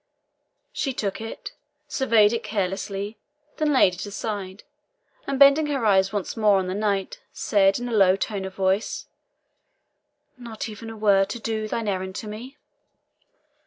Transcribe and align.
She 0.73 0.93
took 0.93 1.21
it, 1.21 1.51
surveyed 1.87 2.33
it 2.33 2.41
carelessly, 2.43 3.19
then 3.57 3.71
laid 3.71 3.93
it 3.93 4.05
aside, 4.07 4.63
and 5.27 5.37
bending 5.37 5.67
her 5.67 5.85
eyes 5.85 6.11
once 6.11 6.35
more 6.35 6.57
on 6.57 6.65
the 6.65 6.73
knight, 6.73 7.19
she 7.25 7.25
said 7.37 7.77
in 7.77 7.87
a 7.87 7.91
low 7.91 8.15
tone, 8.15 8.51
"Not 10.39 10.67
even 10.67 10.89
a 10.89 10.97
word 10.97 11.29
to 11.29 11.39
do 11.39 11.67
thine 11.67 11.87
errand 11.87 12.15
to 12.15 12.27
me?" 12.27 12.57